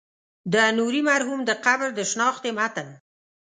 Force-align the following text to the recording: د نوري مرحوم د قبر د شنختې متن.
د 0.53 0.55
نوري 0.77 1.01
مرحوم 1.09 1.39
د 1.45 1.51
قبر 1.65 1.87
د 1.97 1.99
شنختې 2.11 2.51
متن. 2.57 2.87